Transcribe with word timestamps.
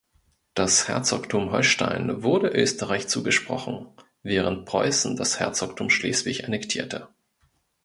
Das 0.55 0.87
Herzogtum 0.87 1.51
Holstein 1.51 2.23
wurde 2.23 2.47
Österreich 2.47 3.07
zugesprochen, 3.07 3.87
während 4.23 4.65
Preußen 4.65 5.15
das 5.15 5.39
Herzogtum 5.39 5.91
Schleswig 5.91 6.43
annektierte. 6.45 7.09